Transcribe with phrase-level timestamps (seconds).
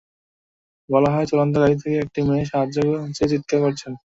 [0.89, 2.75] বলা হয়, চলন্ত গাড়ি থেকে একটি মেয়ে সাহায্য
[3.15, 3.91] চেয়ে চিৎকার করছেন।